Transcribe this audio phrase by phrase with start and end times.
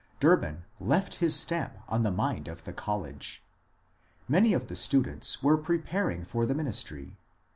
[0.19, 3.43] Durbin left his stamp on the mind of the college.
[4.27, 7.17] Many of the students were preparing for the ministry.